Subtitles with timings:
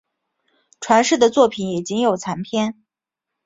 [0.79, 2.83] 传世的作品也仅有残篇。